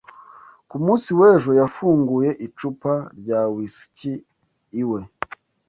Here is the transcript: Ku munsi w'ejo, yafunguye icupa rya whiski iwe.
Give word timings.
Ku 0.69 0.77
munsi 0.85 1.09
w'ejo, 1.19 1.51
yafunguye 1.61 2.29
icupa 2.45 2.93
rya 3.19 3.41
whiski 3.53 4.13
iwe. 4.81 4.99